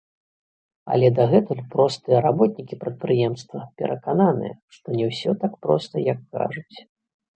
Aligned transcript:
Але 0.93 1.07
дагэтуль 1.17 1.61
простыя 1.75 2.21
работнікі 2.27 2.79
прадпрыемства 2.83 3.59
перакананыя, 3.83 4.53
што 4.77 4.87
не 5.01 5.05
ўсё 5.11 5.31
так 5.45 5.53
проста, 5.67 5.95
як 6.13 6.19
кажуць. 6.39 6.77